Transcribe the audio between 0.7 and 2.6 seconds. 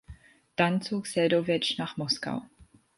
zog Seldowitsch nach Moskau.